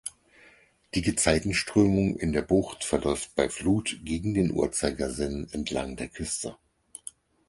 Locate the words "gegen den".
4.03-4.49